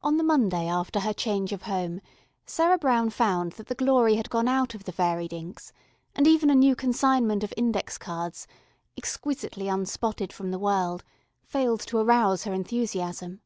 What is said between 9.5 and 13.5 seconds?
unspotted from the world, failed to arouse her enthusiasm.